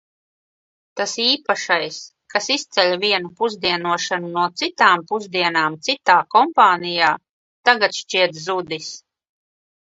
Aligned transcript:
Tas 1.01 1.11
īpašais, 1.23 1.99
kas 2.35 2.47
izceļ 2.55 2.95
vienu 3.03 3.29
pusdienošanu 3.43 4.33
no 4.39 4.47
citām 4.63 5.05
pusdienām 5.13 5.79
citā 5.91 6.19
kompānijā, 6.39 7.15
tagad 7.71 8.03
šķiet 8.03 8.39
zudis. 8.51 8.93